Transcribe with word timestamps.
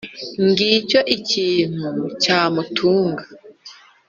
Ngicyo 0.47 0.99
ikintu 1.15 1.87
cyamutunga. 2.21 3.23